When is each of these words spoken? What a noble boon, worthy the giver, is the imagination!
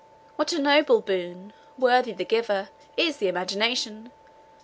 What 0.35 0.51
a 0.51 0.59
noble 0.59 1.01
boon, 1.01 1.53
worthy 1.77 2.11
the 2.13 2.25
giver, 2.25 2.69
is 2.97 3.17
the 3.17 3.27
imagination! 3.27 4.11